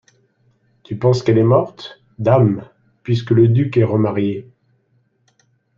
Tu 0.81 0.97
penses 0.97 1.21
qu'elle 1.21 1.37
est 1.37 1.43
morte? 1.43 2.01
Dame! 2.17 2.67
puisque 3.03 3.29
le 3.29 3.47
duc 3.47 3.77
est 3.77 3.83
remarié. 3.83 4.49